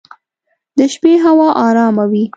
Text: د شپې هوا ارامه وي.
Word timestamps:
د 0.77 0.79
شپې 0.93 1.13
هوا 1.25 1.49
ارامه 1.67 2.05
وي. 2.11 2.23